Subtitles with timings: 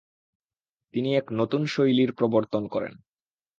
[0.93, 2.93] তিনি এক নতুন শৈলীর প্রবর্তন করেন।